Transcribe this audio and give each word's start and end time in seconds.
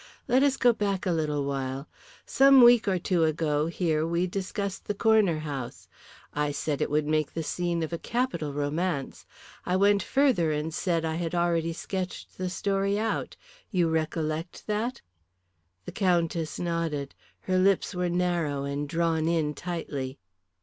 Let 0.27 0.41
us 0.41 0.57
go 0.57 0.73
back 0.73 1.05
a 1.05 1.11
little 1.11 1.45
while. 1.45 1.87
Some 2.25 2.63
week 2.63 2.87
or 2.87 2.97
two 2.97 3.23
ago 3.23 3.67
here 3.67 4.03
we 4.03 4.25
discussed 4.25 4.85
the 4.85 4.95
Corner 4.95 5.37
House. 5.37 5.87
I 6.33 6.49
said 6.53 6.81
it 6.81 6.89
would 6.89 7.05
make 7.05 7.31
the 7.35 7.43
scene 7.43 7.83
of 7.83 7.93
a 7.93 7.99
capital 7.99 8.51
romance. 8.51 9.27
I 9.63 9.75
went 9.75 10.01
further 10.01 10.51
and 10.51 10.73
said 10.73 11.05
I 11.05 11.17
had 11.17 11.35
already 11.35 11.71
sketched 11.73 12.39
the 12.39 12.49
story 12.49 12.97
out. 12.97 13.37
You 13.69 13.89
recollect 13.89 14.65
that?" 14.65 15.01
The 15.85 15.91
Countess 15.91 16.57
nodded. 16.59 17.13
Her 17.41 17.59
lips 17.59 17.93
were 17.93 18.09
narrow 18.09 18.63
and 18.63 18.89
drawn 18.89 19.27
in 19.27 19.53
tightly. 19.53 20.17